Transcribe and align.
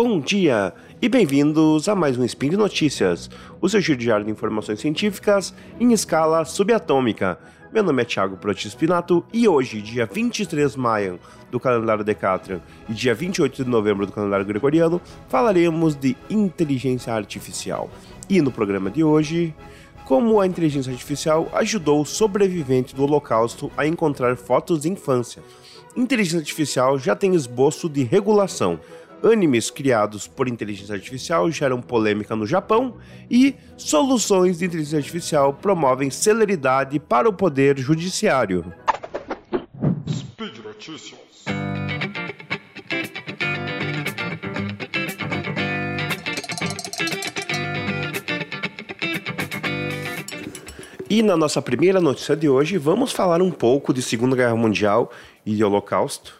Bom 0.00 0.20
dia 0.20 0.72
e 1.02 1.08
bem-vindos 1.08 1.88
a 1.88 1.94
mais 1.96 2.16
um 2.16 2.24
Spin 2.24 2.50
de 2.50 2.56
Notícias, 2.56 3.28
o 3.60 3.68
seu 3.68 3.80
giro 3.80 3.98
diário 3.98 4.24
de 4.24 4.30
informações 4.30 4.78
científicas 4.78 5.52
em 5.80 5.92
escala 5.92 6.44
subatômica. 6.44 7.36
Meu 7.72 7.82
nome 7.82 8.02
é 8.02 8.04
Thiago 8.04 8.36
Protis 8.36 8.70
Spinato 8.70 9.24
e 9.32 9.48
hoje, 9.48 9.82
dia 9.82 10.06
23 10.06 10.70
de 10.70 10.78
maio 10.78 11.18
do 11.50 11.58
calendário 11.58 12.04
Decatrian 12.04 12.60
e 12.88 12.94
dia 12.94 13.12
28 13.12 13.64
de 13.64 13.68
novembro 13.68 14.06
do 14.06 14.12
calendário 14.12 14.46
gregoriano, 14.46 15.00
falaremos 15.28 15.96
de 15.96 16.16
inteligência 16.30 17.12
artificial. 17.12 17.90
E 18.30 18.40
no 18.40 18.52
programa 18.52 18.92
de 18.92 19.02
hoje, 19.02 19.52
como 20.04 20.40
a 20.40 20.46
inteligência 20.46 20.92
artificial 20.92 21.48
ajudou 21.54 22.02
o 22.02 22.06
sobrevivente 22.06 22.94
do 22.94 23.02
Holocausto 23.02 23.68
a 23.76 23.84
encontrar 23.84 24.36
fotos 24.36 24.82
de 24.82 24.88
infância. 24.88 25.42
Inteligência 25.96 26.38
artificial 26.38 26.96
já 27.00 27.16
tem 27.16 27.34
esboço 27.34 27.88
de 27.88 28.04
regulação. 28.04 28.78
Animes 29.22 29.68
criados 29.68 30.28
por 30.28 30.46
inteligência 30.46 30.94
artificial 30.94 31.50
geram 31.50 31.82
polêmica 31.82 32.36
no 32.36 32.46
Japão 32.46 32.96
e 33.28 33.56
soluções 33.76 34.58
de 34.58 34.66
inteligência 34.66 34.98
artificial 34.98 35.52
promovem 35.52 36.08
celeridade 36.08 37.00
para 37.00 37.28
o 37.28 37.32
poder 37.32 37.76
judiciário. 37.78 38.72
Speed 40.08 40.58
Notícias. 40.64 41.18
E 51.10 51.22
na 51.22 51.36
nossa 51.36 51.60
primeira 51.60 52.00
notícia 52.00 52.36
de 52.36 52.48
hoje, 52.48 52.78
vamos 52.78 53.12
falar 53.12 53.42
um 53.42 53.50
pouco 53.50 53.92
de 53.92 54.02
Segunda 54.02 54.36
Guerra 54.36 54.54
Mundial 54.54 55.10
e 55.44 55.56
de 55.56 55.64
Holocausto. 55.64 56.38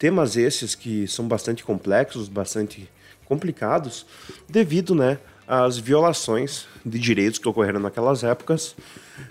Temas 0.00 0.34
esses 0.34 0.74
que 0.74 1.06
são 1.06 1.28
bastante 1.28 1.62
complexos, 1.62 2.26
bastante 2.26 2.88
complicados, 3.26 4.06
devido 4.48 4.94
né, 4.94 5.18
às 5.46 5.76
violações 5.76 6.66
de 6.86 6.98
direitos 6.98 7.38
que 7.38 7.46
ocorreram 7.46 7.78
naquelas 7.78 8.24
épocas, 8.24 8.74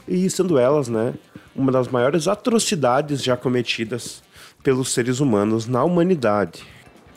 e 0.07 0.29
sendo 0.29 0.59
elas 0.59 0.87
né, 0.87 1.15
uma 1.55 1.71
das 1.71 1.87
maiores 1.87 2.27
atrocidades 2.27 3.23
já 3.23 3.35
cometidas 3.35 4.21
pelos 4.61 4.93
seres 4.93 5.19
humanos 5.19 5.65
na 5.65 5.83
humanidade. 5.83 6.63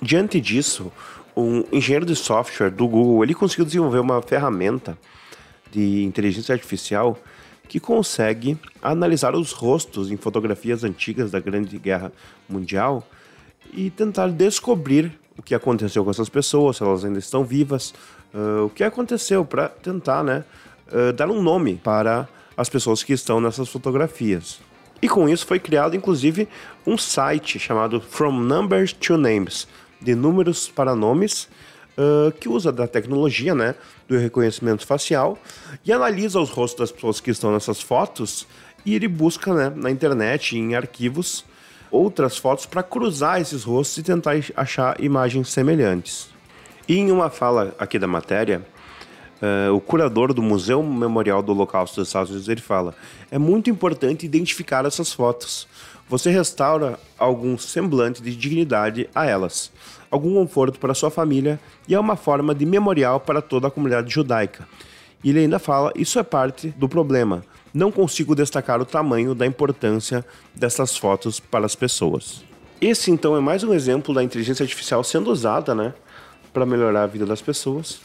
Diante 0.00 0.40
disso, 0.40 0.90
um 1.36 1.62
engenheiro 1.70 2.06
de 2.06 2.16
software 2.16 2.70
do 2.70 2.88
Google 2.88 3.22
ele 3.22 3.34
conseguiu 3.34 3.66
desenvolver 3.66 3.98
uma 3.98 4.22
ferramenta 4.22 4.96
de 5.70 6.04
inteligência 6.04 6.54
artificial 6.54 7.18
que 7.68 7.78
consegue 7.78 8.56
analisar 8.80 9.34
os 9.34 9.52
rostos 9.52 10.10
em 10.10 10.16
fotografias 10.16 10.84
antigas 10.84 11.30
da 11.30 11.38
Grande 11.38 11.76
Guerra 11.76 12.10
Mundial 12.48 13.06
e 13.72 13.90
tentar 13.90 14.28
descobrir 14.28 15.18
o 15.36 15.42
que 15.42 15.54
aconteceu 15.54 16.04
com 16.04 16.10
essas 16.10 16.28
pessoas, 16.28 16.76
se 16.76 16.82
elas 16.82 17.04
ainda 17.04 17.18
estão 17.18 17.44
vivas, 17.44 17.94
uh, 18.34 18.66
o 18.66 18.70
que 18.70 18.84
aconteceu 18.84 19.44
para 19.44 19.68
tentar 19.68 20.22
né, 20.22 20.44
uh, 20.92 21.12
dar 21.12 21.30
um 21.30 21.42
nome 21.42 21.80
para 21.82 22.28
as 22.56 22.68
pessoas 22.68 23.02
que 23.02 23.12
estão 23.12 23.40
nessas 23.40 23.68
fotografias. 23.68 24.60
E 25.00 25.08
com 25.08 25.28
isso 25.28 25.46
foi 25.46 25.58
criado 25.58 25.96
inclusive 25.96 26.46
um 26.86 26.96
site 26.96 27.58
chamado 27.58 28.00
From 28.00 28.40
Numbers 28.40 28.92
to 28.92 29.16
Names, 29.16 29.66
de 30.00 30.14
números 30.14 30.68
para 30.68 30.94
nomes, 30.94 31.48
uh, 31.96 32.30
que 32.32 32.48
usa 32.48 32.70
da 32.70 32.86
tecnologia, 32.86 33.54
né, 33.54 33.74
do 34.06 34.18
reconhecimento 34.18 34.86
facial 34.86 35.38
e 35.84 35.92
analisa 35.92 36.38
os 36.40 36.50
rostos 36.50 36.80
das 36.80 36.92
pessoas 36.92 37.20
que 37.20 37.30
estão 37.30 37.52
nessas 37.52 37.80
fotos 37.80 38.46
e 38.84 38.94
ele 38.94 39.08
busca, 39.08 39.54
né, 39.54 39.72
na 39.74 39.90
internet, 39.90 40.56
em 40.56 40.74
arquivos, 40.74 41.44
outras 41.92 42.36
fotos 42.36 42.66
para 42.66 42.82
cruzar 42.82 43.40
esses 43.40 43.62
rostos 43.62 43.98
e 43.98 44.02
tentar 44.02 44.32
achar 44.56 44.98
imagens 45.00 45.50
semelhantes. 45.50 46.30
E 46.88 46.96
em 46.96 47.12
uma 47.12 47.30
fala 47.30 47.74
aqui 47.78 47.98
da 47.98 48.08
matéria, 48.08 48.66
uh, 49.40 49.72
o 49.74 49.80
curador 49.80 50.32
do 50.32 50.42
Museu 50.42 50.82
Memorial 50.82 51.42
do 51.42 51.52
Holocausto 51.52 52.00
dos 52.00 52.08
Estados 52.08 52.30
Unidos 52.30 52.48
ele 52.48 52.60
fala: 52.60 52.94
é 53.30 53.38
muito 53.38 53.70
importante 53.70 54.26
identificar 54.26 54.84
essas 54.84 55.12
fotos. 55.12 55.68
Você 56.08 56.30
restaura 56.30 56.98
algum 57.16 57.56
semblante 57.56 58.22
de 58.22 58.34
dignidade 58.34 59.08
a 59.14 59.24
elas 59.24 59.70
algum 60.12 60.34
conforto 60.34 60.78
para 60.78 60.92
sua 60.92 61.10
família 61.10 61.58
e 61.88 61.94
é 61.94 61.98
uma 61.98 62.16
forma 62.16 62.54
de 62.54 62.66
memorial 62.66 63.18
para 63.18 63.40
toda 63.40 63.68
a 63.68 63.70
comunidade 63.70 64.12
judaica. 64.12 64.68
E 65.22 65.30
ele 65.30 65.40
ainda 65.40 65.58
fala: 65.58 65.92
isso 65.96 66.18
é 66.18 66.22
parte 66.22 66.68
do 66.70 66.88
problema. 66.88 67.44
Não 67.72 67.90
consigo 67.90 68.34
destacar 68.34 68.80
o 68.80 68.84
tamanho 68.84 69.34
da 69.34 69.46
importância 69.46 70.24
dessas 70.54 70.96
fotos 70.96 71.40
para 71.40 71.64
as 71.64 71.74
pessoas. 71.74 72.44
Esse 72.80 73.10
então 73.10 73.36
é 73.36 73.40
mais 73.40 73.62
um 73.62 73.72
exemplo 73.72 74.12
da 74.12 74.22
inteligência 74.22 74.64
artificial 74.64 75.04
sendo 75.04 75.30
usada, 75.30 75.74
né, 75.74 75.94
para 76.52 76.66
melhorar 76.66 77.04
a 77.04 77.06
vida 77.06 77.24
das 77.24 77.40
pessoas, 77.40 78.00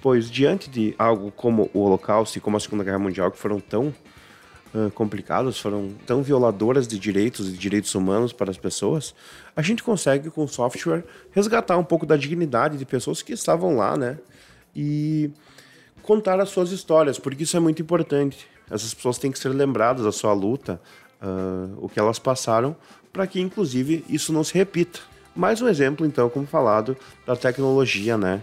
pois 0.00 0.30
diante 0.30 0.70
de 0.70 0.94
algo 0.96 1.32
como 1.32 1.68
o 1.74 1.80
Holocausto 1.80 2.38
e 2.38 2.40
como 2.40 2.56
a 2.56 2.60
Segunda 2.60 2.84
Guerra 2.84 3.00
Mundial 3.00 3.32
que 3.32 3.38
foram 3.38 3.58
tão 3.58 3.92
uh, 4.72 4.90
complicadas, 4.92 5.58
foram 5.58 5.90
tão 6.06 6.22
violadoras 6.22 6.86
de 6.86 6.98
direitos 6.98 7.48
e 7.48 7.52
direitos 7.52 7.94
humanos 7.96 8.32
para 8.32 8.50
as 8.50 8.56
pessoas, 8.56 9.12
a 9.56 9.60
gente 9.60 9.82
consegue 9.82 10.30
com 10.30 10.44
o 10.44 10.48
software 10.48 11.04
resgatar 11.32 11.76
um 11.76 11.84
pouco 11.84 12.06
da 12.06 12.16
dignidade 12.16 12.78
de 12.78 12.84
pessoas 12.84 13.22
que 13.22 13.32
estavam 13.32 13.76
lá, 13.76 13.96
né? 13.96 14.18
E 14.74 15.30
contar 16.02 16.40
as 16.40 16.48
suas 16.48 16.70
histórias, 16.70 17.18
porque 17.18 17.44
isso 17.44 17.56
é 17.56 17.60
muito 17.60 17.80
importante. 17.80 18.46
Essas 18.70 18.92
pessoas 18.94 19.18
têm 19.18 19.30
que 19.30 19.38
ser 19.38 19.50
lembradas 19.50 20.04
da 20.04 20.12
sua 20.12 20.32
luta, 20.32 20.80
uh, 21.22 21.84
o 21.84 21.88
que 21.88 21.98
elas 21.98 22.18
passaram, 22.18 22.76
para 23.12 23.26
que 23.26 23.40
inclusive 23.40 24.04
isso 24.08 24.32
não 24.32 24.42
se 24.42 24.54
repita. 24.54 25.00
Mais 25.34 25.62
um 25.62 25.68
exemplo, 25.68 26.04
então, 26.06 26.28
como 26.28 26.46
falado, 26.46 26.96
da 27.26 27.34
tecnologia, 27.34 28.18
né? 28.18 28.42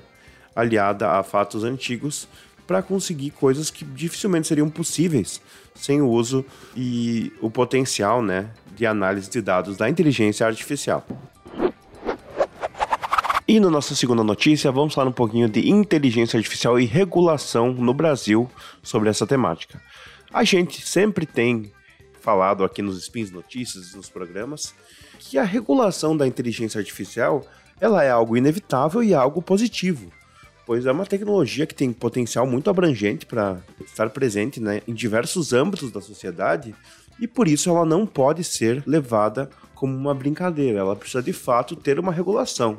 Aliada 0.55 1.11
a 1.11 1.23
fatos 1.23 1.63
antigos 1.63 2.27
para 2.65 2.81
conseguir 2.81 3.31
coisas 3.31 3.71
que 3.71 3.83
dificilmente 3.83 4.47
seriam 4.47 4.69
possíveis 4.69 5.41
sem 5.73 6.01
o 6.01 6.09
uso 6.09 6.45
e 6.75 7.31
o 7.41 7.49
potencial 7.49 8.21
né, 8.21 8.49
de 8.75 8.85
análise 8.85 9.29
de 9.29 9.41
dados 9.41 9.77
da 9.77 9.89
inteligência 9.89 10.45
artificial. 10.45 11.05
E 13.49 13.59
na 13.59 13.67
nossa 13.67 13.95
segunda 13.95 14.23
notícia, 14.23 14.71
vamos 14.71 14.93
falar 14.93 15.09
um 15.09 15.11
pouquinho 15.11 15.49
de 15.49 15.71
inteligência 15.71 16.37
artificial 16.37 16.79
e 16.79 16.85
regulação 16.85 17.73
no 17.73 17.95
Brasil 17.95 18.47
sobre 18.83 19.09
essa 19.09 19.25
temática. 19.25 19.81
A 20.31 20.43
gente 20.43 20.87
sempre 20.87 21.25
tem 21.25 21.71
falado 22.21 22.63
aqui 22.63 22.83
nos 22.83 23.03
Spins 23.03 23.31
Notícias, 23.31 23.95
nos 23.95 24.07
programas, 24.07 24.75
que 25.17 25.35
a 25.35 25.43
regulação 25.43 26.15
da 26.15 26.27
inteligência 26.27 26.77
artificial 26.77 27.43
ela 27.81 28.03
é 28.03 28.11
algo 28.11 28.37
inevitável 28.37 29.01
e 29.01 29.15
algo 29.15 29.41
positivo 29.41 30.11
pois 30.69 30.85
é 30.85 30.91
uma 30.91 31.07
tecnologia 31.07 31.65
que 31.65 31.73
tem 31.73 31.91
potencial 31.91 32.45
muito 32.45 32.69
abrangente 32.69 33.25
para 33.25 33.57
estar 33.83 34.07
presente 34.11 34.59
né, 34.59 34.83
em 34.87 34.93
diversos 34.93 35.51
âmbitos 35.51 35.91
da 35.91 35.99
sociedade 35.99 36.75
e 37.19 37.27
por 37.27 37.47
isso 37.47 37.71
ela 37.71 37.83
não 37.83 38.05
pode 38.05 38.43
ser 38.43 38.83
levada 38.85 39.49
como 39.73 39.97
uma 39.97 40.13
brincadeira, 40.13 40.77
ela 40.77 40.95
precisa 40.95 41.23
de 41.23 41.33
fato 41.33 41.75
ter 41.75 41.97
uma 41.97 42.11
regulação. 42.11 42.77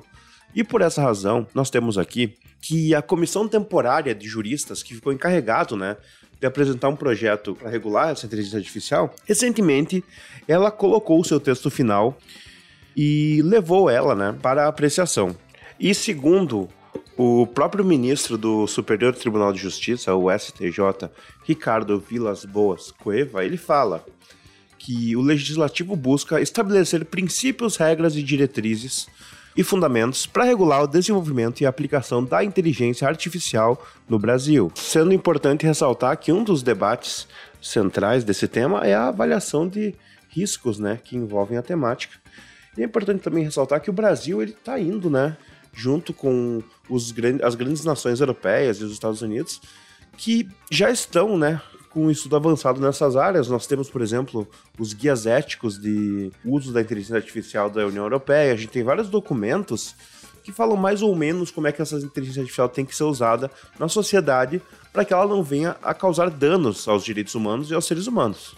E 0.54 0.64
por 0.64 0.80
essa 0.80 1.02
razão, 1.02 1.46
nós 1.54 1.70
temos 1.70 1.96
aqui 1.96 2.34
que 2.60 2.94
a 2.94 3.00
comissão 3.00 3.48
temporária 3.48 4.14
de 4.14 4.28
juristas 4.28 4.82
que 4.82 4.94
ficou 4.94 5.12
encarregado, 5.12 5.76
né, 5.76 5.96
de 6.40 6.46
apresentar 6.46 6.88
um 6.88 6.96
projeto 6.96 7.54
para 7.54 7.70
regular 7.70 8.10
essa 8.10 8.26
inteligência 8.26 8.58
artificial, 8.58 9.14
recentemente 9.26 10.02
ela 10.48 10.70
colocou 10.70 11.20
o 11.20 11.24
seu 11.24 11.38
texto 11.38 11.70
final 11.70 12.18
e 12.96 13.40
levou 13.42 13.88
ela, 13.88 14.14
né, 14.14 14.36
para 14.42 14.66
apreciação. 14.66 15.36
E 15.78 15.94
segundo 15.94 16.68
o 17.16 17.46
próprio 17.46 17.84
ministro 17.84 18.38
do 18.38 18.66
Superior 18.66 19.14
Tribunal 19.14 19.52
de 19.52 19.60
Justiça, 19.60 20.14
o 20.14 20.30
STJ, 20.30 21.10
Ricardo 21.44 22.00
Vilas 22.00 22.44
Boas 22.44 22.90
Cueva, 22.90 23.44
ele 23.44 23.56
fala 23.56 24.04
que 24.78 25.14
o 25.14 25.20
legislativo 25.20 25.94
busca 25.94 26.40
estabelecer 26.40 27.04
princípios, 27.04 27.76
regras 27.76 28.16
e 28.16 28.22
diretrizes 28.22 29.06
e 29.56 29.64
fundamentos 29.64 30.26
para 30.26 30.44
regular 30.44 30.82
o 30.82 30.86
desenvolvimento 30.86 31.60
e 31.60 31.66
aplicação 31.66 32.24
da 32.24 32.44
inteligência 32.44 33.06
artificial 33.06 33.84
no 34.08 34.18
Brasil. 34.18 34.70
Sendo 34.74 35.12
importante 35.12 35.66
ressaltar 35.66 36.16
que 36.16 36.32
um 36.32 36.44
dos 36.44 36.62
debates 36.62 37.26
centrais 37.60 38.24
desse 38.24 38.48
tema 38.48 38.86
é 38.86 38.94
a 38.94 39.08
avaliação 39.08 39.68
de 39.68 39.94
riscos, 40.28 40.78
né, 40.78 40.98
que 41.02 41.16
envolvem 41.16 41.58
a 41.58 41.62
temática. 41.62 42.16
E 42.76 42.82
é 42.82 42.84
importante 42.84 43.22
também 43.22 43.44
ressaltar 43.44 43.80
que 43.80 43.90
o 43.90 43.92
Brasil 43.92 44.40
ele 44.40 44.52
está 44.52 44.78
indo, 44.78 45.10
né, 45.10 45.36
junto 45.72 46.12
com 46.12 46.62
os, 46.88 47.12
as 47.42 47.54
grandes 47.54 47.84
nações 47.84 48.20
europeias 48.20 48.78
e 48.80 48.84
os 48.84 48.92
Estados 48.92 49.22
Unidos, 49.22 49.60
que 50.16 50.48
já 50.70 50.90
estão, 50.90 51.36
né, 51.36 51.60
com 51.90 52.10
estudo 52.10 52.36
avançado 52.36 52.80
nessas 52.80 53.16
áreas. 53.16 53.48
Nós 53.48 53.66
temos, 53.66 53.90
por 53.90 54.00
exemplo, 54.00 54.48
os 54.78 54.92
guias 54.92 55.26
éticos 55.26 55.78
de 55.78 56.30
uso 56.44 56.72
da 56.72 56.80
inteligência 56.80 57.16
artificial 57.16 57.68
da 57.68 57.86
União 57.86 58.04
Europeia. 58.04 58.52
A 58.52 58.56
gente 58.56 58.70
tem 58.70 58.82
vários 58.82 59.08
documentos 59.08 59.94
que 60.42 60.52
falam 60.52 60.76
mais 60.76 61.02
ou 61.02 61.14
menos 61.14 61.50
como 61.50 61.66
é 61.66 61.72
que 61.72 61.82
essa 61.82 61.96
inteligência 61.96 62.40
artificial 62.40 62.68
tem 62.68 62.84
que 62.84 62.96
ser 62.96 63.04
usada 63.04 63.50
na 63.78 63.88
sociedade 63.88 64.62
para 64.92 65.04
que 65.04 65.12
ela 65.12 65.26
não 65.26 65.42
venha 65.42 65.76
a 65.82 65.92
causar 65.92 66.30
danos 66.30 66.88
aos 66.88 67.04
direitos 67.04 67.34
humanos 67.34 67.70
e 67.70 67.74
aos 67.74 67.84
seres 67.84 68.06
humanos. 68.06 68.54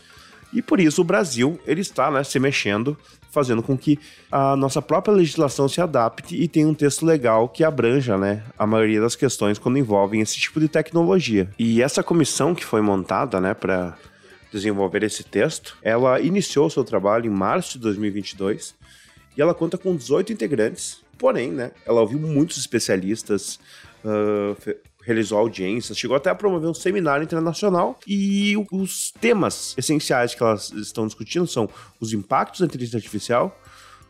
E 0.52 0.60
por 0.60 0.78
isso 0.78 1.00
o 1.00 1.04
Brasil 1.04 1.58
ele 1.66 1.80
está 1.80 2.10
né, 2.10 2.22
se 2.22 2.38
mexendo, 2.38 2.96
fazendo 3.32 3.62
com 3.62 3.76
que 3.76 3.98
a 4.30 4.54
nossa 4.54 4.82
própria 4.82 5.14
legislação 5.14 5.66
se 5.66 5.80
adapte 5.80 6.36
e 6.36 6.46
tenha 6.46 6.68
um 6.68 6.74
texto 6.74 7.06
legal 7.06 7.48
que 7.48 7.64
abranja, 7.64 8.18
né, 8.18 8.44
a 8.58 8.66
maioria 8.66 9.00
das 9.00 9.16
questões 9.16 9.58
quando 9.58 9.78
envolvem 9.78 10.20
esse 10.20 10.36
tipo 10.36 10.60
de 10.60 10.68
tecnologia. 10.68 11.48
E 11.58 11.82
essa 11.82 12.02
comissão 12.02 12.54
que 12.54 12.64
foi 12.64 12.82
montada, 12.82 13.40
né, 13.40 13.54
para 13.54 13.96
desenvolver 14.52 15.02
esse 15.02 15.24
texto, 15.24 15.78
ela 15.82 16.20
iniciou 16.20 16.68
seu 16.68 16.84
trabalho 16.84 17.26
em 17.26 17.34
março 17.34 17.78
de 17.78 17.78
2022 17.84 18.74
e 19.34 19.40
ela 19.40 19.54
conta 19.54 19.78
com 19.78 19.96
18 19.96 20.30
integrantes. 20.30 21.00
Porém, 21.16 21.50
né, 21.50 21.70
ela 21.86 22.02
ouviu 22.02 22.18
muitos 22.18 22.58
especialistas, 22.58 23.58
uh, 24.04 24.54
realizou 25.02 25.38
audiências, 25.38 25.98
chegou 25.98 26.16
até 26.16 26.30
a 26.30 26.34
promover 26.34 26.68
um 26.68 26.74
seminário 26.74 27.24
internacional 27.24 27.98
e 28.06 28.54
os 28.70 29.12
temas 29.20 29.74
essenciais 29.76 30.34
que 30.34 30.42
elas 30.42 30.70
estão 30.72 31.06
discutindo 31.06 31.46
são 31.46 31.68
os 32.00 32.12
impactos 32.12 32.60
da 32.60 32.66
inteligência 32.66 32.98
artificial, 32.98 33.60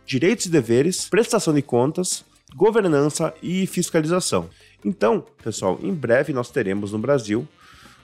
direitos 0.06 0.46
e 0.46 0.50
deveres, 0.50 1.08
prestação 1.08 1.54
de 1.54 1.62
contas, 1.62 2.24
governança 2.54 3.32
e 3.42 3.66
fiscalização. 3.66 4.48
Então, 4.84 5.24
pessoal, 5.42 5.78
em 5.82 5.94
breve 5.94 6.32
nós 6.32 6.50
teremos 6.50 6.92
no 6.92 6.98
Brasil 6.98 7.48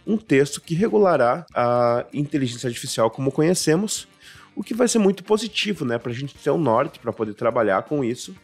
um 0.06 0.16
texto 0.16 0.60
que 0.60 0.74
regulará 0.74 1.44
a 1.54 2.06
inteligência 2.14 2.66
artificial 2.66 3.10
como 3.10 3.30
conhecemos, 3.30 4.08
o 4.56 4.62
que 4.62 4.72
vai 4.72 4.88
ser 4.88 4.98
muito 4.98 5.22
positivo, 5.22 5.84
né, 5.84 5.98
para 5.98 6.10
a 6.10 6.14
gente 6.14 6.34
ter 6.34 6.50
um 6.50 6.58
norte 6.58 6.98
para 6.98 7.12
poder 7.12 7.34
trabalhar 7.34 7.82
com 7.82 8.02
isso. 8.02 8.34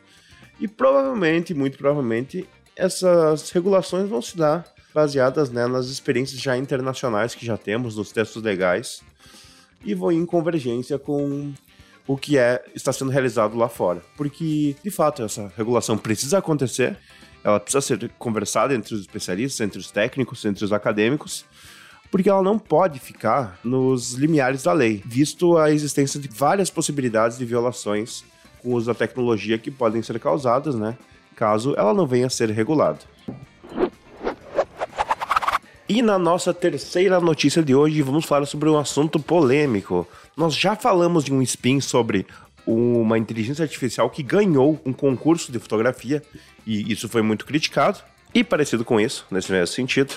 E 0.61 0.69
provavelmente, 0.69 1.55
muito 1.55 1.79
provavelmente, 1.79 2.47
essas 2.77 3.51
regulações 3.51 4.09
vão 4.09 4.21
se 4.21 4.37
dar 4.37 4.67
baseadas 4.95 5.51
né, 5.51 5.67
nas 5.67 5.87
experiências 5.87 6.41
já 6.41 6.57
internacionais 6.57 7.35
que 7.35 7.45
já 7.45 7.57
temos 7.57 7.97
nos 7.97 8.13
textos 8.13 8.43
legais 8.43 9.03
e 9.85 9.95
vão 9.95 10.13
em 10.13 10.25
convergência 10.25 10.99
com 10.99 11.53
o 12.07 12.17
que 12.17 12.39
é 12.39 12.65
está 12.75 12.93
sendo 12.93 13.11
realizado 13.11 13.57
lá 13.57 13.69
fora. 13.69 14.03
Porque, 14.17 14.77
de 14.83 14.91
fato, 14.91 15.23
essa 15.23 15.53
regulação 15.57 15.99
precisa 15.99 16.39
acontecer, 16.39 16.97
ela 17.43 17.59
precisa 17.59 17.81
ser 17.81 18.11
conversada 18.19 18.75
entre 18.75 18.95
os 18.95 19.01
especialistas, 19.01 19.61
entre 19.61 19.79
os 19.79 19.91
técnicos, 19.91 20.45
entre 20.45 20.65
os 20.65 20.73
acadêmicos, 20.73 21.45
porque 22.11 22.31
ela 22.31 22.43
não 22.43 22.59
pode 22.59 23.01
ficar 23.01 23.59
nos 23.65 24.13
limiares 24.13 24.63
da 24.63 24.73
lei, 24.73 25.03
visto 25.05 25.59
a 25.59 25.71
existência 25.73 26.21
de 26.21 26.29
várias 26.29 26.71
possibilidades 26.71 27.37
de 27.37 27.45
violações 27.45 28.25
com 28.63 28.71
o 28.71 28.75
uso 28.75 28.87
da 28.87 28.95
tecnologia 28.95 29.59
que 29.59 29.71
podem 29.71 30.03
ser 30.03 30.19
causadas, 30.21 30.75
né? 30.75 30.97
Caso 31.35 31.75
ela 31.77 31.93
não 31.93 32.07
venha 32.07 32.27
a 32.27 32.31
ser 32.31 32.51
regulada. 32.51 33.01
E 35.87 36.01
na 36.01 36.19
nossa 36.19 36.55
terceira 36.55 37.21
notícia 37.21 37.63
de 37.63 37.75
hoje, 37.75 38.01
vamos 38.01 38.25
falar 38.25 38.47
sobre 38.47 38.71
um 38.71 38.79
assunto 38.79 39.21
polêmico. 39.21 40.09
Nós 40.35 40.55
já 40.55 40.75
falamos 40.75 41.25
de 41.25 41.33
um 41.33 41.43
spin 41.43 41.79
sobre 41.81 42.27
uma 42.67 43.19
inteligência 43.19 43.63
artificial 43.63 44.09
que 44.09 44.23
ganhou 44.23 44.81
um 44.87 44.93
concurso 44.93 45.53
de 45.53 45.59
fotografia, 45.59 46.23
e 46.67 46.91
isso 46.91 47.09
foi 47.09 47.21
muito 47.21 47.45
criticado. 47.45 47.99
E 48.33 48.43
parecido 48.43 48.85
com 48.85 48.99
isso, 48.99 49.27
nesse 49.31 49.53
mesmo 49.53 49.67
sentido, 49.75 50.15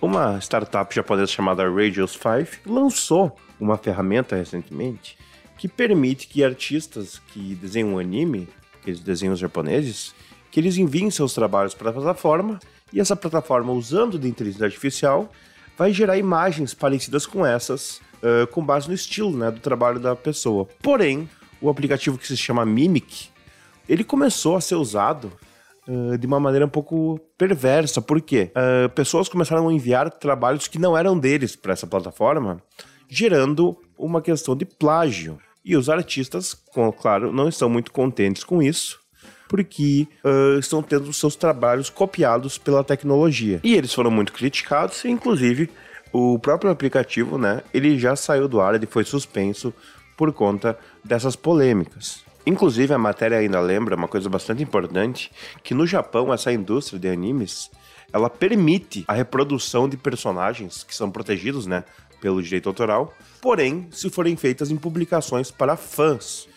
uma 0.00 0.38
startup 0.40 0.94
japonesa 0.94 1.32
chamada 1.32 1.68
Radius 1.68 2.12
5 2.12 2.70
lançou 2.70 3.36
uma 3.58 3.76
ferramenta 3.76 4.36
recentemente 4.36 5.18
que 5.58 5.68
permite 5.68 6.26
que 6.26 6.44
artistas 6.44 7.20
que 7.32 7.54
desenham 7.54 7.98
anime, 7.98 8.48
aqueles 8.80 9.00
desenhos 9.00 9.38
japoneses, 9.38 10.14
que 10.54 10.60
eles 10.60 10.76
enviem 10.76 11.10
seus 11.10 11.34
trabalhos 11.34 11.74
para 11.74 11.90
a 11.90 11.92
plataforma 11.92 12.60
e 12.92 13.00
essa 13.00 13.16
plataforma, 13.16 13.72
usando 13.72 14.16
de 14.16 14.28
inteligência 14.28 14.64
artificial, 14.64 15.28
vai 15.76 15.92
gerar 15.92 16.16
imagens 16.16 16.72
parecidas 16.72 17.26
com 17.26 17.44
essas, 17.44 18.00
uh, 18.22 18.46
com 18.52 18.64
base 18.64 18.86
no 18.86 18.94
estilo 18.94 19.36
né, 19.36 19.50
do 19.50 19.58
trabalho 19.58 19.98
da 19.98 20.14
pessoa. 20.14 20.68
Porém, 20.80 21.28
o 21.60 21.68
aplicativo 21.68 22.16
que 22.16 22.24
se 22.24 22.36
chama 22.36 22.64
Mimic, 22.64 23.30
ele 23.88 24.04
começou 24.04 24.54
a 24.54 24.60
ser 24.60 24.76
usado 24.76 25.32
uh, 25.88 26.16
de 26.16 26.24
uma 26.24 26.38
maneira 26.38 26.66
um 26.66 26.70
pouco 26.70 27.18
perversa. 27.36 28.00
Por 28.00 28.20
quê? 28.20 28.52
Uh, 28.54 28.88
pessoas 28.90 29.28
começaram 29.28 29.68
a 29.68 29.72
enviar 29.72 30.08
trabalhos 30.08 30.68
que 30.68 30.78
não 30.78 30.96
eram 30.96 31.18
deles 31.18 31.56
para 31.56 31.72
essa 31.72 31.88
plataforma, 31.88 32.62
gerando 33.08 33.76
uma 33.98 34.22
questão 34.22 34.54
de 34.54 34.64
plágio. 34.64 35.36
E 35.64 35.76
os 35.76 35.88
artistas, 35.88 36.54
claro, 37.00 37.32
não 37.32 37.48
estão 37.48 37.68
muito 37.68 37.90
contentes 37.90 38.44
com 38.44 38.62
isso 38.62 39.02
porque 39.48 40.08
uh, 40.24 40.58
estão 40.58 40.82
tendo 40.82 41.12
seus 41.12 41.36
trabalhos 41.36 41.90
copiados 41.90 42.58
pela 42.58 42.84
tecnologia. 42.84 43.60
E 43.62 43.74
eles 43.74 43.92
foram 43.92 44.10
muito 44.10 44.32
criticados, 44.32 45.04
inclusive 45.04 45.70
o 46.12 46.38
próprio 46.38 46.70
aplicativo, 46.70 47.36
né, 47.36 47.62
ele 47.74 47.98
já 47.98 48.14
saiu 48.14 48.46
do 48.46 48.60
ar, 48.60 48.76
ele 48.76 48.86
foi 48.86 49.02
suspenso 49.02 49.74
por 50.16 50.32
conta 50.32 50.78
dessas 51.04 51.34
polêmicas. 51.34 52.24
Inclusive, 52.46 52.94
a 52.94 52.98
matéria 52.98 53.38
ainda 53.38 53.60
lembra 53.60 53.96
uma 53.96 54.06
coisa 54.06 54.28
bastante 54.28 54.62
importante, 54.62 55.32
que 55.62 55.74
no 55.74 55.84
Japão, 55.86 56.32
essa 56.32 56.52
indústria 56.52 57.00
de 57.00 57.08
animes, 57.08 57.68
ela 58.12 58.30
permite 58.30 59.04
a 59.08 59.12
reprodução 59.12 59.88
de 59.88 59.96
personagens 59.96 60.84
que 60.84 60.94
são 60.94 61.10
protegidos, 61.10 61.66
né, 61.66 61.82
pelo 62.20 62.40
direito 62.42 62.68
autoral, 62.68 63.12
porém, 63.42 63.88
se 63.90 64.08
forem 64.08 64.36
feitas 64.36 64.70
em 64.70 64.76
publicações 64.76 65.50
para 65.50 65.76
fãs. 65.76 66.48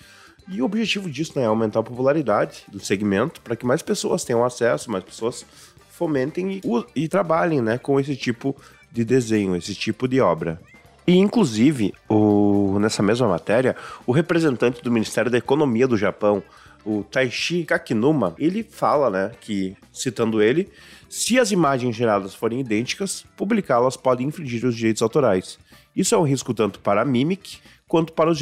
E 0.50 0.62
o 0.62 0.66
objetivo 0.66 1.10
disso 1.10 1.34
né, 1.36 1.44
é 1.44 1.48
aumentar 1.48 1.80
a 1.80 1.84
popularidade 1.84 2.64
do 2.68 2.80
segmento 2.80 3.42
para 3.42 3.56
que 3.56 3.66
mais 3.66 3.82
pessoas 3.82 4.24
tenham 4.24 4.46
acesso, 4.46 4.90
mais 4.90 5.04
pessoas 5.04 5.46
fomentem 5.90 6.62
e, 6.64 7.04
e 7.04 7.08
trabalhem 7.08 7.62
né, 7.62 7.78
com 7.78 8.00
esse 8.00 8.16
tipo 8.16 8.56
de 8.92 9.04
desenho, 9.04 9.56
esse 9.56 9.76
tipo 9.76 10.08
de 10.08 10.22
obra. 10.22 10.62
E, 11.06 11.18
inclusive, 11.18 11.94
o, 12.08 12.78
nessa 12.80 13.02
mesma 13.02 13.28
matéria, 13.28 13.76
o 14.06 14.12
representante 14.12 14.82
do 14.82 14.92
Ministério 14.92 15.32
da 15.32 15.38
Economia 15.38 15.88
do 15.88 15.98
Japão, 15.98 16.44
o 16.86 17.04
Taishi 17.04 17.64
Kakinuma, 17.66 18.34
ele 18.38 18.64
fala, 18.64 19.10
né, 19.10 19.32
que, 19.42 19.76
citando 19.92 20.42
ele, 20.42 20.70
se 21.10 21.40
as 21.40 21.52
imagens 21.52 21.96
geradas 21.96 22.34
forem 22.34 22.60
idênticas, 22.62 23.26
publicá-las 23.36 23.98
pode 23.98 24.24
infringir 24.24 24.66
os 24.66 24.76
direitos 24.76 25.02
autorais. 25.02 25.58
Isso 25.96 26.14
é 26.14 26.18
um 26.18 26.24
risco 26.24 26.54
tanto 26.54 26.80
para 26.80 27.02
a 27.02 27.06
Mimic 27.06 27.60
quanto 27.88 28.14
para 28.14 28.30
os 28.30 28.38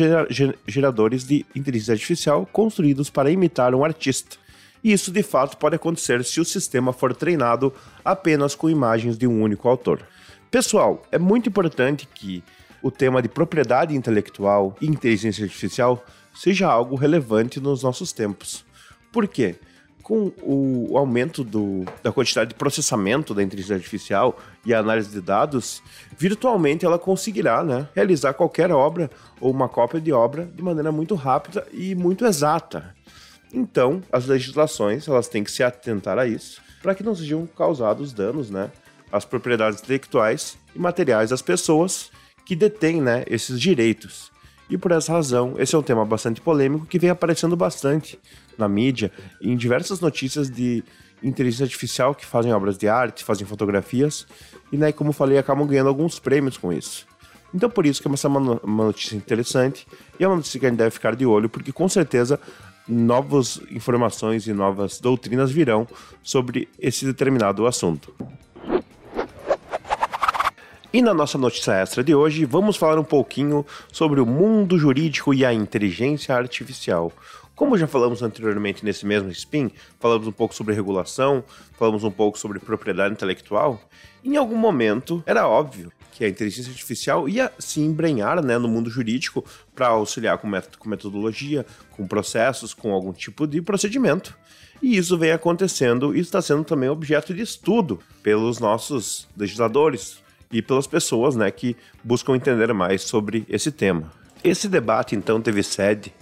geradores 0.67 1.23
de 1.23 1.45
inteligência 1.55 1.93
artificial 1.93 2.45
construídos 2.51 3.09
para 3.09 3.29
imitar 3.29 3.75
um 3.75 3.83
artista. 3.83 4.37
E 4.83 4.91
isso 4.91 5.11
de 5.11 5.23
fato 5.23 5.57
pode 5.57 5.75
acontecer 5.75 6.23
se 6.23 6.39
o 6.39 6.45
sistema 6.45 6.93
for 6.93 7.15
treinado 7.15 7.73
apenas 8.03 8.55
com 8.55 8.69
imagens 8.69 9.17
de 9.17 9.27
um 9.27 9.41
único 9.41 9.67
autor. 9.67 10.01
Pessoal, 10.51 11.03
é 11.11 11.17
muito 11.17 11.49
importante 11.49 12.07
que 12.07 12.43
o 12.81 12.91
tema 12.91 13.21
de 13.21 13.27
propriedade 13.27 13.95
intelectual 13.95 14.75
e 14.79 14.85
inteligência 14.85 15.43
artificial 15.43 16.05
seja 16.35 16.67
algo 16.67 16.95
relevante 16.95 17.59
nos 17.59 17.81
nossos 17.81 18.13
tempos. 18.13 18.63
Por 19.11 19.27
quê? 19.27 19.55
Com 20.05 20.31
o 20.43 20.95
aumento 20.99 21.43
do, 21.43 21.83
da 22.03 22.11
quantidade 22.11 22.49
de 22.49 22.55
processamento 22.55 23.33
da 23.33 23.41
inteligência 23.41 23.77
artificial 23.77 24.39
e 24.63 24.71
a 24.71 24.77
análise 24.77 25.09
de 25.09 25.19
dados, 25.19 25.81
virtualmente 26.15 26.85
ela 26.85 26.99
conseguirá 26.99 27.63
né, 27.63 27.89
realizar 27.95 28.35
qualquer 28.35 28.71
obra 28.71 29.09
ou 29.41 29.49
uma 29.49 29.67
cópia 29.67 29.99
de 29.99 30.13
obra 30.13 30.45
de 30.45 30.61
maneira 30.61 30.91
muito 30.91 31.15
rápida 31.15 31.65
e 31.73 31.95
muito 31.95 32.23
exata. 32.23 32.95
Então, 33.51 33.99
as 34.11 34.27
legislações 34.27 35.07
elas 35.07 35.27
têm 35.27 35.43
que 35.43 35.51
se 35.51 35.63
atentar 35.63 36.19
a 36.19 36.27
isso 36.27 36.61
para 36.83 36.93
que 36.93 37.01
não 37.01 37.15
sejam 37.15 37.47
causados 37.47 38.13
danos 38.13 38.51
né, 38.51 38.69
às 39.11 39.25
propriedades 39.25 39.81
intelectuais 39.81 40.55
e 40.75 40.77
materiais 40.77 41.31
das 41.31 41.41
pessoas 41.41 42.11
que 42.45 42.55
detêm 42.55 43.01
né, 43.01 43.23
esses 43.25 43.59
direitos. 43.59 44.31
E 44.69 44.77
por 44.77 44.91
essa 44.91 45.13
razão, 45.13 45.55
esse 45.57 45.75
é 45.75 45.77
um 45.77 45.83
tema 45.83 46.03
bastante 46.03 46.41
polêmico 46.41 46.85
que 46.85 46.97
vem 46.97 47.09
aparecendo 47.09 47.55
bastante 47.55 48.19
na 48.57 48.67
mídia, 48.67 49.11
em 49.41 49.55
diversas 49.55 49.99
notícias 49.99 50.49
de 50.49 50.83
inteligência 51.23 51.63
artificial 51.65 52.15
que 52.15 52.25
fazem 52.25 52.53
obras 52.53 52.77
de 52.77 52.87
arte, 52.87 53.23
fazem 53.23 53.45
fotografias, 53.45 54.27
e 54.71 54.77
né, 54.77 54.91
como 54.91 55.11
falei, 55.11 55.37
acabam 55.37 55.67
ganhando 55.67 55.87
alguns 55.87 56.19
prêmios 56.19 56.57
com 56.57 56.73
isso. 56.73 57.05
Então 57.53 57.69
por 57.69 57.85
isso 57.85 58.01
que 58.01 58.07
essa 58.09 58.27
é 58.27 58.29
uma, 58.29 58.59
uma 58.63 58.85
notícia 58.85 59.15
interessante 59.15 59.87
e 60.19 60.23
é 60.23 60.27
uma 60.27 60.35
notícia 60.35 60.59
que 60.59 60.65
a 60.65 60.69
gente 60.69 60.77
deve 60.77 60.91
ficar 60.91 61.15
de 61.15 61.25
olho, 61.25 61.49
porque 61.49 61.71
com 61.71 61.87
certeza 61.87 62.39
novas 62.87 63.59
informações 63.71 64.47
e 64.47 64.53
novas 64.53 64.99
doutrinas 64.99 65.51
virão 65.51 65.87
sobre 66.21 66.67
esse 66.79 67.05
determinado 67.05 67.65
assunto. 67.65 68.13
E 70.95 71.01
na 71.01 71.13
nossa 71.13 71.37
notícia 71.37 71.73
extra 71.73 72.01
de 72.01 72.15
hoje, 72.15 72.45
vamos 72.45 72.77
falar 72.77 72.97
um 72.97 73.03
pouquinho 73.03 73.65
sobre 73.91 74.21
o 74.21 74.25
mundo 74.25 74.79
jurídico 74.79 75.33
e 75.33 75.43
a 75.43 75.53
inteligência 75.53 76.33
artificial. 76.33 77.11
Como 77.53 77.77
já 77.77 77.85
falamos 77.85 78.23
anteriormente 78.23 78.85
nesse 78.85 79.05
mesmo 79.05 79.29
spin, 79.29 79.69
falamos 79.99 80.25
um 80.25 80.31
pouco 80.31 80.55
sobre 80.55 80.73
regulação, 80.73 81.43
falamos 81.77 82.05
um 82.05 82.11
pouco 82.11 82.39
sobre 82.39 82.59
propriedade 82.59 83.13
intelectual, 83.13 83.77
em 84.23 84.37
algum 84.37 84.55
momento 84.55 85.21
era 85.25 85.45
óbvio 85.45 85.91
que 86.13 86.23
a 86.23 86.29
inteligência 86.29 86.71
artificial 86.71 87.27
ia 87.27 87.51
se 87.59 87.81
embrenhar 87.81 88.41
né, 88.41 88.57
no 88.57 88.69
mundo 88.69 88.89
jurídico 88.89 89.43
para 89.75 89.87
auxiliar 89.87 90.37
com, 90.37 90.47
metodologia, 90.85 91.65
com 91.91 92.07
processos, 92.07 92.73
com 92.73 92.93
algum 92.93 93.11
tipo 93.11 93.45
de 93.45 93.61
procedimento. 93.61 94.33
E 94.81 94.95
isso 94.95 95.17
vem 95.17 95.31
acontecendo 95.31 96.15
e 96.15 96.21
está 96.21 96.41
sendo 96.41 96.63
também 96.63 96.87
objeto 96.87 97.33
de 97.33 97.41
estudo 97.41 97.99
pelos 98.23 98.59
nossos 98.59 99.27
legisladores, 99.35 100.23
e 100.51 100.61
pelas 100.61 100.87
pessoas 100.87 101.35
né, 101.35 101.49
que 101.51 101.75
buscam 102.03 102.35
entender 102.35 102.73
mais 102.73 103.03
sobre 103.03 103.45
esse 103.49 103.71
tema. 103.71 104.11
Esse 104.43 104.67
debate, 104.67 105.15
então, 105.15 105.41
teve 105.41 105.63
sede 105.63 106.13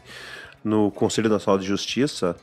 no 0.64 0.90
Conselho 0.92 1.30
Nacional 1.30 1.60
de 1.60 1.66
Justiça 1.66 2.36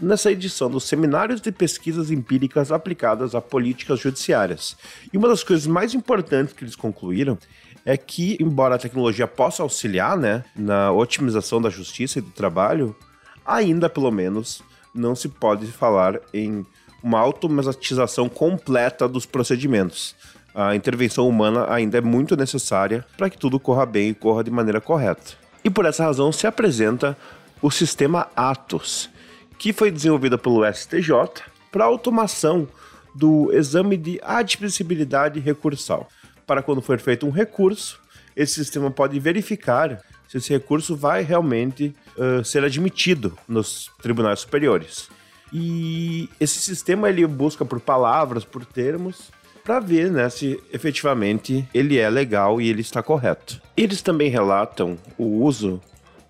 nessa 0.00 0.30
edição 0.30 0.68
dos 0.68 0.84
Seminários 0.84 1.40
de 1.40 1.52
Pesquisas 1.52 2.10
Empíricas 2.10 2.72
Aplicadas 2.72 3.34
a 3.34 3.40
Políticas 3.40 4.00
Judiciárias. 4.00 4.76
E 5.12 5.16
uma 5.16 5.28
das 5.28 5.42
coisas 5.42 5.66
mais 5.66 5.94
importantes 5.94 6.52
que 6.52 6.64
eles 6.64 6.76
concluíram 6.76 7.38
é 7.84 7.96
que, 7.96 8.36
embora 8.40 8.74
a 8.74 8.78
tecnologia 8.78 9.26
possa 9.26 9.62
auxiliar 9.62 10.16
né, 10.16 10.44
na 10.56 10.90
otimização 10.90 11.60
da 11.60 11.70
justiça 11.70 12.18
e 12.18 12.22
do 12.22 12.30
trabalho, 12.30 12.96
ainda, 13.44 13.90
pelo 13.90 14.10
menos, 14.10 14.62
não 14.94 15.14
se 15.14 15.28
pode 15.28 15.66
falar 15.66 16.18
em 16.32 16.64
uma 17.02 17.20
automatização 17.20 18.28
completa 18.28 19.06
dos 19.06 19.26
procedimentos. 19.26 20.16
A 20.54 20.76
intervenção 20.76 21.28
humana 21.28 21.66
ainda 21.68 21.98
é 21.98 22.00
muito 22.00 22.36
necessária 22.36 23.04
para 23.16 23.28
que 23.28 23.36
tudo 23.36 23.58
corra 23.58 23.84
bem 23.84 24.10
e 24.10 24.14
corra 24.14 24.44
de 24.44 24.52
maneira 24.52 24.80
correta. 24.80 25.32
E 25.64 25.68
por 25.68 25.84
essa 25.84 26.04
razão 26.04 26.30
se 26.30 26.46
apresenta 26.46 27.16
o 27.60 27.70
sistema 27.72 28.28
Atos, 28.36 29.10
que 29.58 29.72
foi 29.72 29.90
desenvolvido 29.90 30.38
pelo 30.38 30.64
STJ 30.72 31.42
para 31.72 31.84
automação 31.84 32.68
do 33.12 33.52
exame 33.52 33.96
de 33.96 34.20
admissibilidade 34.22 35.40
recursal. 35.40 36.08
Para 36.46 36.62
quando 36.62 36.80
for 36.82 37.00
feito 37.00 37.26
um 37.26 37.30
recurso, 37.30 37.98
esse 38.36 38.54
sistema 38.54 38.92
pode 38.92 39.18
verificar 39.18 40.00
se 40.28 40.38
esse 40.38 40.52
recurso 40.52 40.94
vai 40.94 41.22
realmente 41.22 41.94
uh, 42.16 42.44
ser 42.44 42.62
admitido 42.62 43.36
nos 43.48 43.90
tribunais 44.00 44.40
superiores. 44.40 45.08
E 45.52 46.28
esse 46.40 46.60
sistema 46.60 47.08
ele 47.08 47.26
busca 47.26 47.64
por 47.64 47.80
palavras, 47.80 48.44
por 48.44 48.64
termos, 48.64 49.30
para 49.64 49.80
ver 49.80 50.10
né, 50.10 50.28
se 50.28 50.62
efetivamente 50.72 51.66
ele 51.72 51.98
é 51.98 52.08
legal 52.10 52.60
e 52.60 52.68
ele 52.68 52.82
está 52.82 53.02
correto. 53.02 53.60
Eles 53.74 54.02
também 54.02 54.28
relatam 54.28 54.98
o 55.16 55.42
uso 55.42 55.80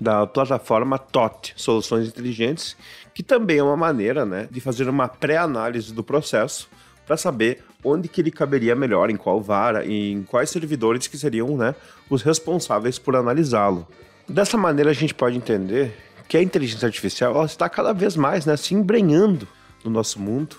da 0.01 0.27
plataforma 0.27 0.99
TOT, 0.99 1.53
Soluções 1.57 2.07
Inteligentes, 2.09 2.77
que 3.13 3.23
também 3.23 3.59
é 3.59 3.63
uma 3.63 3.77
maneira 3.77 4.25
né, 4.25 4.49
de 4.51 4.61
fazer 4.61 4.89
uma 4.89 5.09
pré-análise 5.09 5.93
do 5.93 6.05
processo 6.05 6.69
para 7.05 7.17
saber 7.17 7.63
onde 7.83 8.09
que 8.09 8.21
ele 8.21 8.31
caberia 8.31 8.75
melhor, 8.75 9.11
em 9.11 9.17
qual 9.17 9.41
vara, 9.43 9.85
em 9.85 10.23
quais 10.23 10.51
servidores 10.51 11.07
que 11.07 11.19
seriam 11.19 11.57
né, 11.57 11.75
os 12.09 12.23
responsáveis 12.23 12.99
por 12.99 13.17
analisá-lo. 13.17 13.87
Dessa 14.29 14.57
maneira 14.57 14.91
a 14.91 14.95
gente 14.95 15.15
pode 15.15 15.37
entender 15.37 15.95
que 16.29 16.37
a 16.37 16.43
inteligência 16.43 16.87
artificial 16.87 17.45
está 17.45 17.69
cada 17.69 17.93
vez 17.93 18.17
mais 18.17 18.47
né, 18.47 18.57
se 18.57 18.75
embrenhando 18.75 19.47
no 19.85 19.91
nosso 19.91 20.19
mundo, 20.19 20.57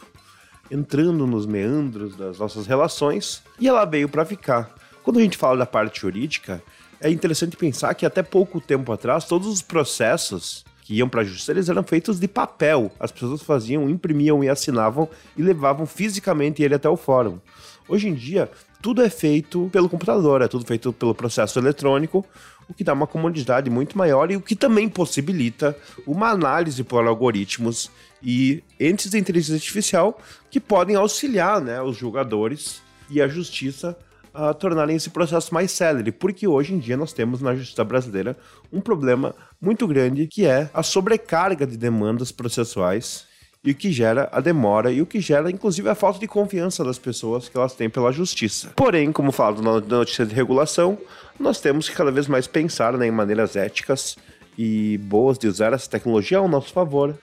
entrando 0.70 1.28
nos 1.28 1.46
meandros 1.46 2.16
das 2.16 2.40
nossas 2.40 2.66
relações, 2.68 3.44
e 3.60 3.68
ela 3.68 3.86
veio 3.86 4.10
para 4.10 4.26
ficar. 4.26 4.74
Quando 5.04 5.20
a 5.20 5.22
gente 5.22 5.38
fala 5.38 5.58
da 5.58 5.66
parte 5.66 6.02
jurídica, 6.02 6.62
é 7.00 7.10
interessante 7.10 7.56
pensar 7.56 7.94
que 7.94 8.06
até 8.06 8.24
pouco 8.24 8.60
tempo 8.60 8.92
atrás 8.92 9.26
todos 9.26 9.48
os 9.48 9.62
processos 9.62 10.66
que 10.82 10.96
iam 10.96 11.10
para 11.10 11.22
a 11.22 11.24
justiça, 11.24 11.52
eles 11.52 11.68
eram 11.68 11.84
feitos 11.84 12.20
de 12.20 12.28
papel. 12.28 12.92
As 13.00 13.12
pessoas 13.12 13.42
faziam, 13.42 13.90
imprimiam 13.90 14.44
e 14.44 14.50
assinavam 14.50 15.10
e 15.36 15.42
levavam 15.42 15.86
fisicamente 15.88 16.62
ele 16.62 16.76
até 16.76 16.88
o 16.88 16.96
fórum. 16.96 17.40
Hoje 17.88 18.08
em 18.08 18.14
dia, 18.14 18.50
tudo 18.84 19.02
é 19.02 19.10
feito 19.10 19.68
pelo 19.72 19.90
computador, 19.90 20.44
é 20.44 20.48
tudo 20.48 20.64
feito 20.64 20.94
pelo 20.94 21.16
processo 21.16 21.58
eletrônico, 21.58 22.24
o 22.70 22.74
que 22.74 22.84
dá 22.84 22.94
uma 22.94 23.08
comodidade 23.08 23.68
muito 23.70 23.98
maior 23.98 24.30
e 24.30 24.36
o 24.36 24.42
que 24.42 24.56
também 24.56 24.88
possibilita 24.88 25.76
uma 26.06 26.30
análise 26.30 26.84
por 26.84 27.06
algoritmos 27.06 27.90
e 28.26 28.64
entes 28.80 29.12
de 29.12 29.20
inteligência 29.20 29.56
artificial 29.56 30.20
que 30.50 30.60
podem 30.60 30.96
auxiliar 30.96 31.62
né, 31.62 31.80
os 31.82 31.96
julgadores 31.96 32.82
e 33.10 33.22
a 33.22 33.28
justiça 33.28 33.96
a 34.34 34.54
tornarem 34.54 34.96
esse 34.96 35.12
processo 35.12 35.54
mais 35.54 35.72
célere, 35.72 36.12
porque 36.12 36.46
hoje 36.46 36.74
em 36.74 36.80
dia 36.80 36.98
nós 36.98 37.14
temos 37.14 37.42
na 37.42 37.56
justiça 37.56 37.84
brasileira 37.86 38.36
um 38.74 38.82
problema 38.82 39.34
muito 39.62 39.88
grande 39.88 40.28
que 40.28 40.46
é 40.46 40.70
a 40.74 40.84
sobrecarga 40.84 41.66
de 41.66 41.78
demandas 41.78 42.32
processuais 42.32 43.26
e 43.64 43.72
o 43.72 43.76
que 43.76 43.92
gera 43.92 44.28
a 44.32 44.42
demora 44.42 44.92
e 44.92 45.02
o 45.02 45.06
que 45.06 45.20
gera, 45.20 45.50
inclusive, 45.50 45.90
a 45.90 45.96
falta 45.96 46.20
de 46.20 46.28
confiança 46.28 46.84
das 46.84 47.00
pessoas 47.00 47.50
que 47.50 47.58
elas 47.58 47.74
têm 47.74 47.90
pela 47.90 48.12
justiça. 48.12 48.72
Porém, 48.76 49.12
como 49.12 49.32
falado 49.32 49.62
na 49.62 49.80
notícia 49.80 50.26
de 50.26 50.36
regulação, 50.36 50.98
nós 51.40 51.60
temos 51.60 51.90
que 51.90 51.96
cada 51.96 52.12
vez 52.12 52.28
mais 52.28 52.46
pensar 52.46 52.96
né, 52.96 53.08
em 53.08 53.12
maneiras 53.12 53.56
éticas 53.56 54.18
e 54.58 55.00
boas 55.00 55.40
de 55.40 55.48
usar 55.48 55.74
essa 55.74 55.90
tecnologia 55.90 56.38
ao 56.38 56.48
nosso 56.48 56.72
favor, 56.72 57.18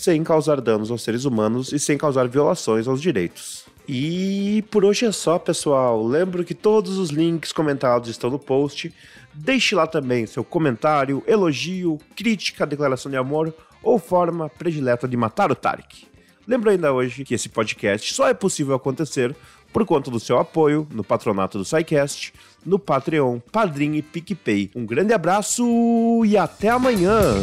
sem 0.00 0.24
causar 0.24 0.60
danos 0.60 0.90
aos 0.90 1.02
seres 1.02 1.24
humanos 1.24 1.72
e 1.72 1.78
sem 1.78 1.98
causar 1.98 2.26
violações 2.28 2.88
aos 2.88 3.00
direitos. 3.00 3.64
E 3.88 4.64
por 4.70 4.84
hoje 4.84 5.06
é 5.06 5.12
só, 5.12 5.38
pessoal. 5.38 6.06
Lembro 6.06 6.44
que 6.44 6.54
todos 6.54 6.96
os 6.98 7.10
links 7.10 7.52
comentados 7.52 8.08
estão 8.08 8.30
no 8.30 8.38
post. 8.38 8.92
Deixe 9.34 9.74
lá 9.74 9.86
também 9.86 10.26
seu 10.26 10.44
comentário, 10.44 11.22
elogio, 11.26 11.98
crítica, 12.16 12.66
declaração 12.66 13.10
de 13.10 13.16
amor 13.16 13.54
ou 13.82 13.98
forma 13.98 14.48
predileta 14.48 15.08
de 15.08 15.16
matar 15.16 15.50
o 15.50 15.54
Tarek. 15.54 16.06
Lembro 16.46 16.70
ainda 16.70 16.92
hoje 16.92 17.24
que 17.24 17.34
esse 17.34 17.48
podcast 17.48 18.12
só 18.12 18.28
é 18.28 18.34
possível 18.34 18.74
acontecer 18.74 19.34
por 19.72 19.84
conta 19.84 20.10
do 20.10 20.18
seu 20.18 20.38
apoio 20.38 20.86
no 20.92 21.04
patronato 21.04 21.58
do 21.58 21.64
SciCast, 21.64 22.32
no 22.64 22.78
Patreon, 22.78 23.38
Padrim 23.52 23.94
e 23.94 24.02
PicPay. 24.02 24.70
Um 24.74 24.84
grande 24.84 25.12
abraço 25.12 25.64
e 26.24 26.36
até 26.36 26.68
amanhã! 26.68 27.42